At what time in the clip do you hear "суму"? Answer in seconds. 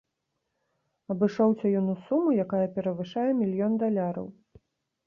2.09-2.35